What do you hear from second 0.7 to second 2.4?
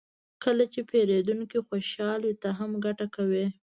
چې پیرودونکی خوشحال وي،